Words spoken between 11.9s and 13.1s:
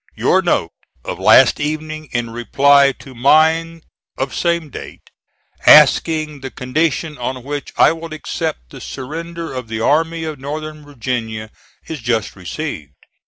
just received.